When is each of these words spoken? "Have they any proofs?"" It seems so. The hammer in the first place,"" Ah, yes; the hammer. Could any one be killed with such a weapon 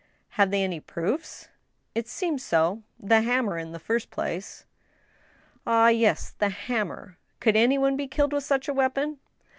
"Have 0.29 0.49
they 0.49 0.63
any 0.63 0.79
proofs?"" 0.79 1.47
It 1.93 2.07
seems 2.07 2.41
so. 2.41 2.81
The 2.99 3.21
hammer 3.21 3.59
in 3.59 3.71
the 3.71 3.77
first 3.77 4.09
place,"" 4.09 4.65
Ah, 5.67 5.89
yes; 5.89 6.31
the 6.39 6.49
hammer. 6.49 7.17
Could 7.39 7.55
any 7.55 7.77
one 7.77 7.95
be 7.95 8.07
killed 8.07 8.33
with 8.33 8.43
such 8.43 8.67
a 8.67 8.73
weapon 8.73 9.19